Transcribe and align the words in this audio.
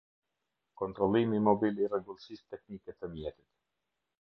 Kontrollimi 0.81 1.41
mobil 1.49 1.83
i 1.83 1.91
rregullsisë 1.91 2.47
teknike 2.55 2.97
të 2.97 3.11
mjetit. 3.15 3.49